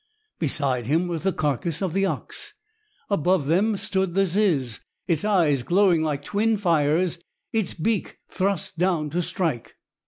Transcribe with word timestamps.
Beside 0.39 0.87
him 0.87 1.07
was 1.07 1.21
the 1.21 1.31
carcass 1.31 1.79
of 1.79 1.93
the 1.93 2.07
ox. 2.07 2.55
Above 3.11 3.45
them 3.45 3.77
stood 3.77 4.15
the 4.15 4.25
ziz, 4.25 4.79
its 5.05 5.23
eyes 5.23 5.61
glowing 5.61 6.01
like 6.01 6.23
twin 6.23 6.57
fires, 6.57 7.19
its 7.53 7.75
beak 7.75 8.17
thrust 8.27 8.79
down 8.79 9.11
to 9.11 9.21
strike. 9.21 9.75